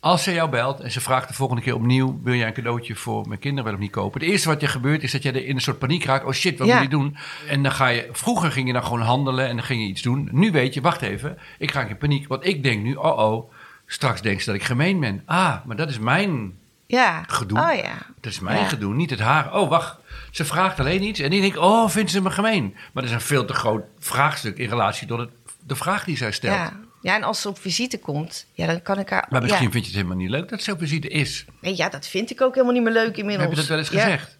[0.03, 2.95] Als ze jou belt en ze vraagt de volgende keer opnieuw: wil jij een cadeautje
[2.95, 4.19] voor mijn kinderen wel of niet kopen?
[4.21, 6.25] Het eerste wat je gebeurt is dat jij er in een soort paniek raakt.
[6.25, 6.75] Oh shit, wat ja.
[6.75, 7.17] moet ik doen?
[7.47, 10.01] En dan ga je, vroeger ging je dan gewoon handelen en dan ging je iets
[10.01, 10.29] doen.
[10.31, 12.27] Nu weet je, wacht even, ik ga in paniek.
[12.27, 13.51] Want ik denk nu: oh oh,
[13.85, 15.21] straks denkt ze dat ik gemeen ben.
[15.25, 16.53] Ah, maar dat is mijn
[16.85, 17.23] ja.
[17.27, 17.57] gedoe.
[17.59, 17.93] Oh, ja.
[18.21, 19.55] Dat is mijn gedoe, niet het haar.
[19.55, 19.97] Oh wacht,
[20.31, 21.19] ze vraagt alleen iets.
[21.19, 22.71] En die denk: oh, vindt ze me gemeen?
[22.73, 25.29] Maar dat is een veel te groot vraagstuk in relatie tot het,
[25.63, 26.55] de vraag die zij stelt.
[26.55, 26.71] Ja.
[27.01, 29.25] Ja, en als ze op visite komt, ja, dan kan ik haar...
[29.29, 31.45] Maar misschien vind je het helemaal niet leuk dat ze op visite is.
[31.61, 33.41] Nee, ja, dat vind ik ook helemaal niet meer leuk inmiddels.
[33.47, 34.37] Heb je dat wel eens gezegd?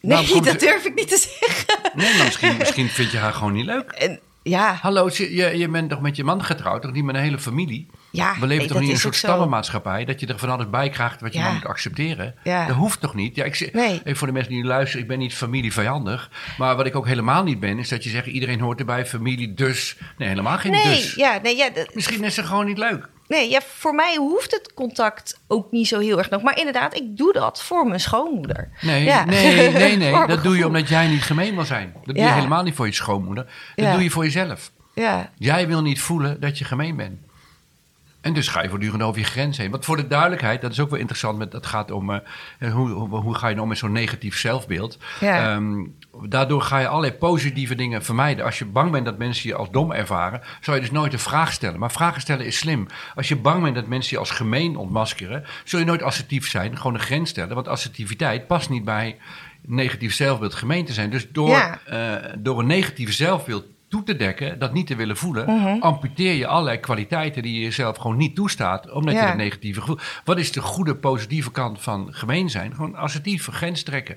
[0.00, 1.78] Nee, dat durf ik niet te zeggen.
[1.94, 3.90] Nee, maar misschien, misschien vind je haar gewoon niet leuk.
[3.90, 4.74] En, ja.
[4.74, 7.38] Hallo, je, je, je bent toch met je man getrouwd, toch niet met een hele
[7.38, 7.86] familie?
[8.16, 10.70] Ja, we leven nee, toch niet in een soort stammenmaatschappij dat je er van alles
[10.70, 12.34] bij krijgt wat je moet accepteren.
[12.44, 13.34] Dat hoeft toch niet?
[13.36, 16.30] Ja, ik, Even voor de mensen die nu luisteren, ik ben niet familievijandig.
[16.58, 19.54] Maar wat ik ook helemaal niet ben, is dat je zegt iedereen hoort erbij, familie,
[19.54, 19.96] dus.
[20.18, 21.14] Nee, helemaal geen nee, dus.
[21.14, 23.08] Ja, nee, ja, Misschien is het gewoon niet leuk.
[23.28, 26.42] Nee, ja, voor mij hoeft het contact ook niet zo heel erg nog.
[26.42, 28.70] Maar inderdaad, ik doe dat voor mijn schoonmoeder.
[28.80, 30.26] Nee, nee, nee, nee.
[30.26, 31.92] dat doe je omdat jij niet gemeen wil zijn.
[32.04, 33.50] Dat doe je helemaal niet voor je schoonmoeder.
[33.76, 34.70] Dat doe je voor jezelf.
[34.94, 35.30] Ja.
[35.38, 37.25] Jij wil niet voelen dat je gemeen bent.
[38.26, 39.70] En dus ga je voortdurend over je grens heen.
[39.70, 41.38] Want voor de duidelijkheid, dat is ook wel interessant.
[41.38, 42.22] Met, dat gaat om eh,
[42.74, 44.98] hoe, hoe, ga je om nou met zo'n negatief zelfbeeld.
[45.20, 45.76] Ehm,
[46.28, 48.44] daardoor ga je allerlei positieve dingen vermijden.
[48.44, 51.18] Als je bang bent dat mensen je als dom ervaren, zou je dus nooit een
[51.18, 51.78] vraag stellen.
[51.78, 52.86] Maar vragen stellen is slim.
[53.14, 56.76] Als je bang bent dat mensen je als gemeen ontmaskeren, zul je nooit assertief zijn.
[56.76, 57.54] Gewoon een grens stellen.
[57.54, 59.16] Want assertiviteit past niet bij
[59.62, 61.10] negatief zelfbeeld gemeen te zijn.
[61.10, 61.78] Dus door, ja.
[61.84, 65.78] Eh, door een negatief zelfbeeld toe te dekken, dat niet te willen voelen, mhm.
[65.82, 69.98] amputeer je allerlei kwaliteiten die je jezelf gewoon niet toestaat, omdat je het negatieve gevoel.
[70.24, 72.74] Wat is de goede, positieve kant van gemeen zijn?
[72.74, 74.16] Gewoon assertief, grens trekken.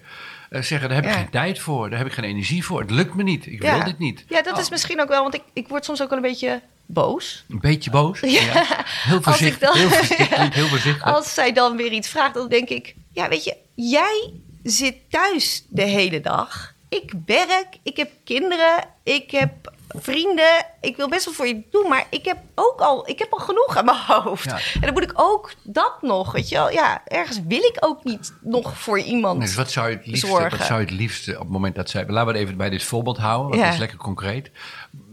[0.49, 2.91] Eh, zeggen, daar heb ik geen tijd voor, daar heb ik geen energie voor, het
[2.91, 4.23] lukt me niet, ik wil dit niet.
[4.29, 4.71] Ja, dat is oh.
[4.71, 7.43] misschien ook wel, want ik, ik word soms ook wel een beetje boos.
[7.49, 8.19] Een beetje boos?
[8.21, 8.27] Ja.
[8.27, 9.21] Heel,
[9.59, 9.73] dan,
[10.17, 10.49] ja.
[10.51, 11.03] heel voorzichtig.
[11.03, 12.95] Als zij dan weer iets vraagt, dan denk ik...
[13.11, 14.31] Ja, weet je, jij
[14.63, 19.51] zit thuis de hele dag ik werk, ik heb kinderen, ik heb
[19.89, 20.65] vrienden.
[20.81, 23.39] Ik wil best wel voor je doen, maar ik heb ook al, ik heb al
[23.39, 24.45] genoeg aan mijn hoofd.
[24.47, 26.69] En dan moet ik ook dat nog, weet je wel.
[26.69, 30.27] Ja, ergens wil ik ook niet nog voor iemand dus wat zou je het liefste,
[30.27, 32.05] Wat zou je het liefste op het moment dat zij...
[32.07, 34.51] Laten we het even bij dit voorbeeld houden, want dat is lekker concreet.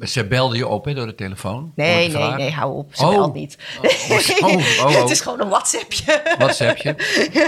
[0.00, 1.72] Ze belde je op hè, door de telefoon?
[1.74, 2.94] Nee, nee, nee, hou op.
[2.94, 3.08] Ze oh.
[3.14, 3.58] belt niet.
[3.82, 5.00] Oh, oh, oh, oh, oh.
[5.00, 6.22] het is gewoon een WhatsAppje.
[6.38, 6.96] WhatsAppje.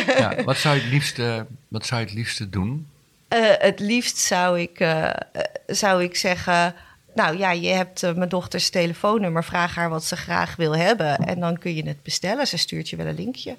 [0.19, 2.87] Ja, wat, zou je het liefste, wat zou je het liefste doen?
[3.29, 5.15] Eh, het liefst zou ik, eh, eh,
[5.67, 6.75] zou ik zeggen.
[7.15, 9.45] Nou ja, je hebt mijn dochters telefoonnummer.
[9.45, 11.19] Vraag haar wat ze graag wil hebben.
[11.19, 12.47] En dan kun je het bestellen.
[12.47, 13.57] Ze stuurt je wel een linkje.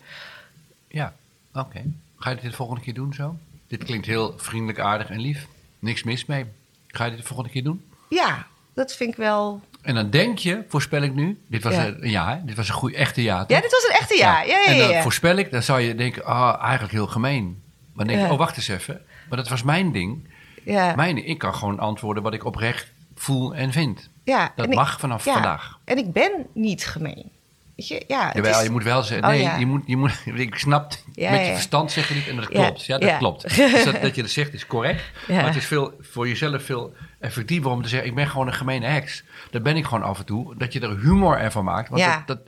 [0.88, 1.14] Ja,
[1.54, 1.82] oké.
[2.18, 3.38] Ga je dit de volgende keer doen zo?
[3.68, 5.46] Dit klinkt heel vriendelijk, aardig en lief.
[5.80, 6.46] Niks mis mee.
[6.88, 7.84] Ga je dit de volgende keer doen?
[8.10, 9.62] Ja, dat vind ik wel.
[9.82, 12.94] En dan denk je, voorspel ik nu, dit was een ja, dit was een goed
[12.94, 13.44] echte ja.
[13.48, 14.42] Ja, dit was een echte ja.
[14.42, 14.58] ja.
[14.66, 17.62] ja en dan voorspel ik, dan zou je denken, oh, eigenlijk heel gemeen.
[17.94, 19.02] Maar dan denk oh, wacht eens even.
[19.30, 20.28] Maar dat was mijn ding.
[20.66, 20.96] Ja.
[20.96, 24.10] Mijn, ik kan gewoon antwoorden wat ik oprecht voel en vind.
[24.24, 25.80] Ja, dat mag vanaf vandaag.
[25.86, 27.30] En ik ben niet gemeen.
[27.76, 28.64] je, ja, Jawel, is...
[28.66, 29.28] je moet wel zeggen.
[29.28, 31.16] Oh nee, je moet, je moet, ik snap, met
[31.46, 32.86] je verstand zeg je niet en dat klopt.
[32.86, 33.42] Ja, dat klopt.
[33.56, 35.04] Dus dat, je dat zegt is correct.
[35.28, 38.54] Maar het is veel, voor jezelf veel effectiever om te zeggen: ik ben gewoon een
[38.54, 39.24] gemene heks.
[39.52, 40.56] Dat ben ik gewoon af en toe.
[40.58, 41.90] Dat je er humor ervan maakt.
[41.90, 42.40] Want dat,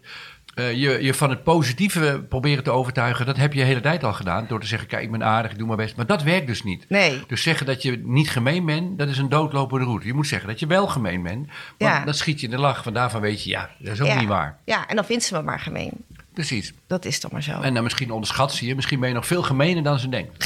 [0.61, 4.03] eh, je, je van het positieve proberen te overtuigen, dat heb je de hele tijd
[4.03, 4.45] al gedaan.
[4.47, 5.95] Door te zeggen, kijk, ik ben aardig, ik doe mijn best.
[5.95, 6.85] Maar dat werkt dus niet.
[7.27, 10.07] Dus zeggen dat je niet gemeen bent, dat is een doodlopende route.
[10.07, 11.45] Je moet zeggen dat je wel gemeen bent.
[11.77, 12.05] Want ja.
[12.05, 12.83] dan schiet je in de lach.
[12.83, 14.57] Van daarvan weet je, ja, dat is ook niet waar.
[14.65, 15.91] Ja, en dan vindt ze me maar gemeen.
[16.33, 16.73] Precies.
[16.87, 17.61] Dat is toch maar zo.
[17.61, 18.75] En dan misschien onderschat ze je.
[18.75, 20.45] Misschien ben je nog veel gemener dan ze denkt.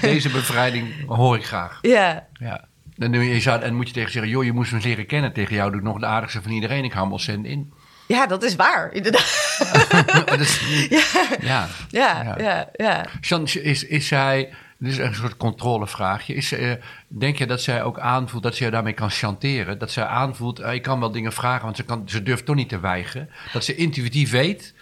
[0.00, 1.78] Deze bevrijding hoor ik graag.
[1.82, 2.26] Ja.
[2.32, 2.64] ja.
[2.96, 5.32] Dan, je, en moet je tegen zeggen, joh, je moest me leren kennen.
[5.32, 6.84] Tegen jou doe ik nog de aardigste van iedereen.
[6.84, 7.72] Ik hou cent in.
[8.10, 9.56] Ja, dat is waar, inderdaad.
[10.88, 11.02] ja.
[11.40, 11.68] Ja.
[11.90, 12.66] Ja, ja.
[12.76, 13.06] ja,
[13.62, 16.72] is, is zij, dit is een soort controlevraagje, is, eh,
[17.08, 19.78] denk je dat zij ook aanvoelt dat ze daarmee kan chanteren?
[19.78, 22.44] Dat zij aanvoelt, uh, eh, ik kan wel dingen vragen, want ze, kan, ze durft
[22.44, 23.30] toch niet te weigeren?
[23.52, 24.74] Dat ze intuïtief weet?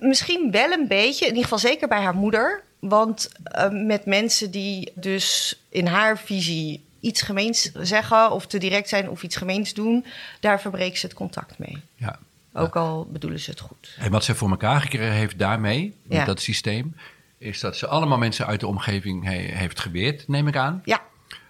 [0.00, 2.62] misschien wel een beetje, in ieder geval zeker bij haar moeder.
[2.80, 8.88] Want eh, met mensen die dus in haar visie iets gemeens zeggen of te direct
[8.88, 10.06] zijn of iets gemeens doen,
[10.40, 11.80] daar verbreekt ze het contact mee.
[11.94, 12.18] Ja.
[12.56, 13.94] Ook al bedoelen ze het goed.
[13.98, 16.96] En wat ze voor elkaar gekregen heeft daarmee, met dat systeem,
[17.38, 20.80] is dat ze allemaal mensen uit de omgeving heeft geweerd, neem ik aan.
[20.84, 21.00] Ja.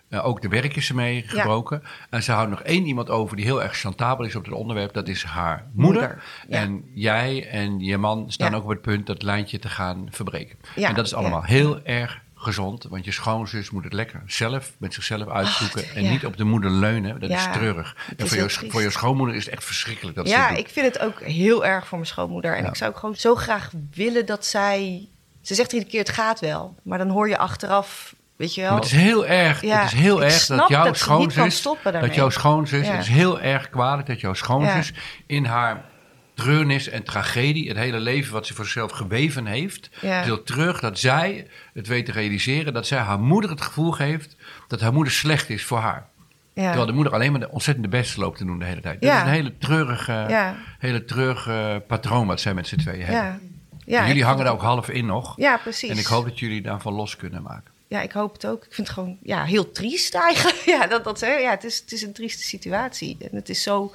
[0.08, 1.82] Eh, ook de werk is mee gebroken.
[2.10, 4.92] En ze houdt nog één iemand over die heel erg chantabel is op het onderwerp.
[4.94, 6.22] Dat is haar moeder.
[6.48, 6.58] ja.
[6.58, 10.58] En jij en je man staan ook op het punt dat lijntje te gaan verbreken.
[10.76, 14.94] En dat is allemaal heel erg gezond, want je schoonzus moet het lekker zelf met
[14.94, 17.20] zichzelf uitzoeken en niet op de moeder leunen.
[17.20, 17.96] Dat is treurig.
[18.16, 20.16] En voor, je, voor, je, schoonmoeder is het echt verschrikkelijk.
[20.16, 22.56] Dat ja, ik vind het ook heel erg voor mijn schoonmoeder.
[22.56, 25.08] En ik zou ook gewoon zo graag willen dat zij.
[25.42, 26.74] Ze zegt iedere keer: het gaat wel.
[26.82, 28.74] Maar dan hoor je achteraf Weet je wel?
[28.74, 32.30] het is heel erg, ja, het is heel erg dat jouw dat schoonzus, dat jouw
[32.30, 34.92] schoonzus, is heel erg kwalijk dat jouw schoonzus
[35.26, 35.84] in haar
[36.34, 40.38] treurnis en tragedie, het hele leven wat ze voor zichzelf geweven heeft, ja.
[40.44, 44.36] terug dat zij het weet te realiseren, dat zij haar moeder het gevoel geeft
[44.68, 46.06] dat haar moeder slecht is voor haar.
[46.54, 46.64] Ja.
[46.64, 48.96] Terwijl de moeder alleen maar de ontzettende beste loopt te doen de hele tijd.
[49.00, 49.08] Ja.
[49.08, 53.40] Dat is een hele treurige, hele treurige patroon wat zij met z'n tweeën hebben.
[53.86, 55.36] Ja, jullie hangen daar ook half in nog.
[55.36, 55.90] Ja, precies.
[55.90, 57.72] En ik hoop dat jullie daarvan los kunnen maken.
[57.88, 58.64] Ja, ik hoop het ook.
[58.66, 60.56] Ik vind het gewoon ja, heel triest eigenlijk.
[60.80, 63.16] Ja, dat, dat, ja het, is, het is een trieste situatie.
[63.20, 63.92] En het is zo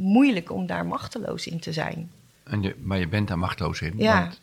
[0.00, 2.10] moeilijk om daar machteloos in te zijn.
[2.44, 3.94] En maar je bent daar machteloos in.
[3.96, 4.18] Ja.
[4.20, 4.40] Want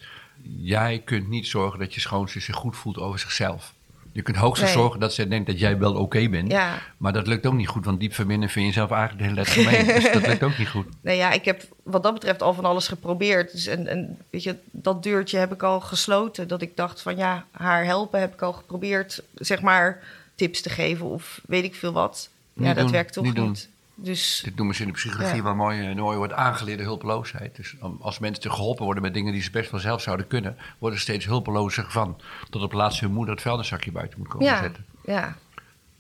[0.59, 3.73] jij kunt niet zorgen dat je schoonzus zich goed voelt over zichzelf.
[4.11, 6.51] Je kunt hoogstens zorgen dat ze denkt dat jij wel oké bent.
[6.51, 6.77] Ja.
[6.97, 9.45] Maar dat lukt ook niet goed, want diep binnen vind je zelf eigenlijk de hele
[9.45, 9.85] gemeen.
[10.01, 10.85] dus dat lukt ook niet goed.
[11.01, 13.51] Nou ja, ik heb wat dat betreft al van alles geprobeerd.
[13.51, 16.47] Dus en, weet je, dat deurtje heb ik al gesloten.
[16.47, 20.03] Dat ik dacht van ja, haar helpen heb ik al geprobeerd, zeg maar,
[20.35, 22.29] tips te geven of weet ik veel wat.
[22.53, 23.69] ja, dat werkt toch niet.
[23.99, 27.55] Dus, Dit noemen ze in de psychologie wel mooi, eh, mooi wordt aangeleerde hulpeloosheid.
[27.55, 30.97] Dus als mensen geholpen worden met dingen die ze best wel zelf zouden kunnen, worden
[30.99, 32.21] ze steeds hulpelozer van.
[32.49, 34.86] Tot op laatst hun moeder het vuilniszakje buiten moet komen zetten.
[35.05, 35.36] Ja.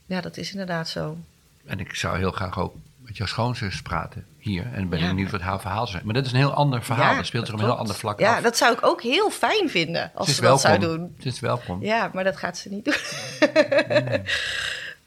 [0.05, 1.17] ja, dat is inderdaad zo.
[1.65, 4.73] En ik zou heel graag ook met jouw schoonzus praten hier.
[4.73, 6.05] En ben benieuwd wat haar verhaal zijn.
[6.05, 7.15] Maar dat is een heel ander verhaal.
[7.15, 8.35] dat speelt zich op een heel ander vlak ja, af.
[8.35, 11.13] Ja, dat zou ik ook heel fijn vinden als ze dat zou doen.
[11.15, 11.83] Het is welkom.
[11.83, 13.47] Ja, maar dat gaat ze niet doen.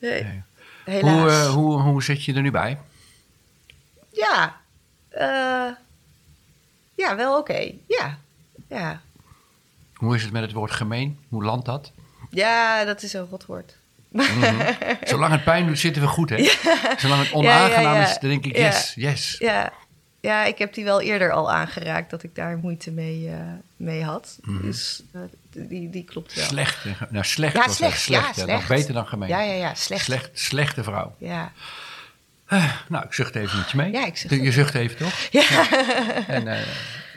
[0.01, 0.43] nee.
[0.85, 2.79] Hoe, eh, hoe, hoe zit je er nu bij?
[4.13, 4.57] Ja,
[5.09, 5.75] eh,
[6.95, 7.73] ja wel oké.
[7.87, 8.19] Ja.
[8.69, 9.01] ja.
[9.95, 11.19] Hoe is het met het woord gemeen?
[11.29, 11.93] Hoe landt dat?
[12.31, 13.77] Ja, dat is een rotwoord.
[14.09, 14.23] Mm
[15.05, 16.37] Zolang het pijn doet, zitten we goed, hè?
[16.97, 19.37] Zolang het onaangenaam is, dan denk ik yes, yes.
[19.39, 19.73] Ja,
[20.21, 23.39] ja, ik heb die wel eerder al aangeraakt dat ik daar moeite mee, eh,
[23.77, 24.39] mee had.
[24.43, 24.63] Mhm.
[24.63, 25.21] Dus eh,
[25.53, 26.45] die, die klopt wel.
[26.45, 26.85] Nou, slecht.
[27.11, 28.05] nou slecht, ja, slecht,
[28.37, 29.29] ja, nog beter dan gemeen.
[29.29, 30.03] Ja, ja, ja, slecht.
[30.05, 31.15] slecht slechte vrouw.
[31.19, 31.53] Ja.
[32.47, 33.93] Eh, nou, ik zucht even met mee.
[33.93, 34.35] Ja, ik zucht.
[34.35, 35.15] Je zucht even, toch?
[35.31, 35.67] Ja.
[36.29, 36.57] ja.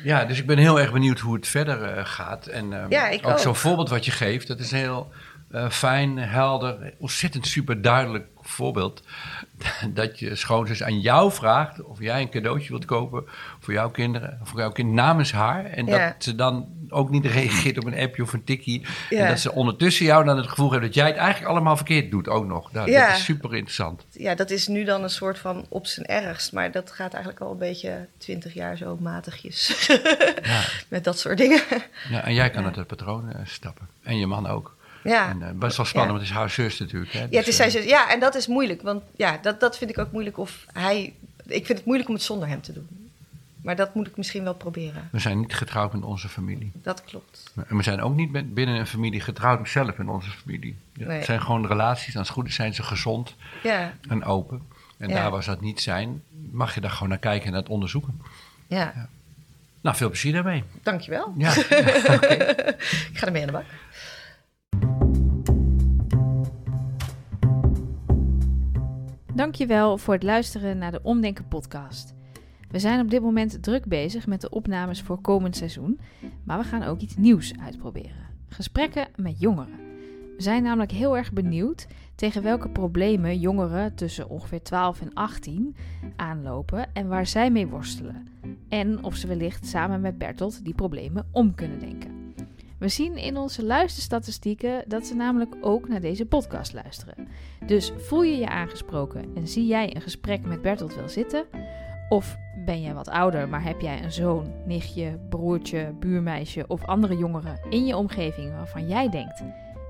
[0.03, 2.47] ja, dus ik ben heel erg benieuwd hoe het verder gaat.
[2.47, 3.39] En ehm, ja, ook.
[3.39, 5.11] zo'n voorbeeld wat je geeft, dat is heel
[5.53, 9.03] eh, fijn, helder, ontzettend super duidelijk voorbeeld.
[9.93, 13.23] Dat je schoonzus aan jou vraagt of jij een cadeautje wilt kopen
[13.59, 15.65] voor jouw kinderen, voor jouw kind namens haar.
[15.65, 18.85] En dat ze dan ook niet reageert op een appje of een tikkie.
[19.09, 22.11] En dat ze ondertussen jou dan het gevoel hebben dat jij het eigenlijk allemaal verkeerd
[22.11, 22.71] doet ook nog.
[22.71, 24.05] Nou, dat is super interessant.
[24.11, 26.51] Ja, dat is nu dan een soort van op zijn ergst.
[26.51, 29.89] Maar dat gaat eigenlijk al een beetje twintig jaar zo matigjes.
[30.87, 31.61] Met dat soort dingen.
[32.09, 33.87] Ja, en jij kan uit het patroon eh, stappen.
[34.03, 34.75] En je man ook.
[35.03, 35.29] Ja.
[35.29, 37.11] En, eh, best wel spannend, want het is haar zus natuurlijk.
[37.13, 37.19] Hè?
[37.19, 38.81] ja, het dus, is zijn eh, Ja, en dat is moeilijk.
[38.81, 41.13] Want ja, dat, dat vind ik ook moeilijk of hij...
[41.45, 43.09] Ik vind het moeilijk om het zonder hem te doen.
[43.61, 45.07] Maar dat moet ik misschien wel proberen.
[45.11, 46.71] We zijn niet getrouwd met onze familie.
[46.73, 47.43] Dat klopt.
[47.67, 50.75] En we zijn ook niet met, binnen een familie getrouwd zelf in onze familie.
[50.93, 51.07] nee.
[51.09, 52.17] Het zijn gewoon relaties.
[52.17, 53.93] Als het goed is zijn ze gezond ja.
[54.09, 54.61] en open.
[54.97, 57.69] En daar waar ze dat niet zijn, mag je daar gewoon naar kijken en het
[57.69, 58.21] onderzoeken.
[58.67, 59.09] Ja.
[59.81, 60.63] Nou, veel plezier daarmee.
[60.83, 61.33] Dankjewel.
[61.37, 61.55] Ja.
[63.07, 63.65] ik ga ermee aan de bak.
[69.35, 72.13] Dankjewel voor het luisteren naar de Omdenken podcast.
[72.69, 75.99] We zijn op dit moment druk bezig met de opnames voor komend seizoen,
[76.45, 78.27] maar we gaan ook iets nieuws uitproberen.
[78.47, 79.75] Gesprekken met jongeren.
[80.37, 85.75] We zijn namelijk heel erg benieuwd tegen welke problemen jongeren tussen ongeveer 12 en 18
[86.15, 88.27] aanlopen en waar zij mee worstelen.
[88.69, 92.22] En of ze wellicht samen met Bertolt die problemen om kunnen denken.
[92.83, 97.27] We zien in onze luisterstatistieken dat ze namelijk ook naar deze podcast luisteren.
[97.65, 101.45] Dus voel je je aangesproken en zie jij een gesprek met Bertolt wel zitten?
[102.09, 107.17] Of ben jij wat ouder, maar heb jij een zoon, nichtje, broertje, buurmeisje of andere
[107.17, 109.43] jongeren in je omgeving waarvan jij denkt: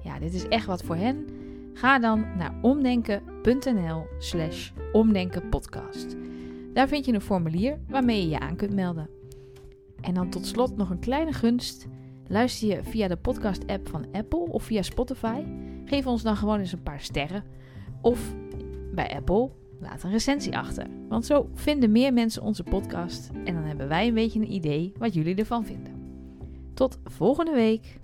[0.03, 1.27] ja, dit is echt wat voor hen?
[1.73, 6.15] Ga dan naar omdenken.nl/slash omdenkenpodcast.
[6.73, 9.10] Daar vind je een formulier waarmee je je aan kunt melden.
[10.01, 11.88] En dan tot slot nog een kleine gunst.
[12.28, 15.44] Luister je via de podcast-app van Apple of via Spotify?
[15.86, 17.44] Geef ons dan gewoon eens een paar sterren.
[18.02, 18.36] Of
[18.94, 20.86] bij Apple, laat een recensie achter.
[21.10, 24.94] Want zo vinden meer mensen onze podcast en dan hebben wij een beetje een idee
[24.98, 26.02] wat jullie ervan vinden.
[26.74, 28.03] Tot volgende week!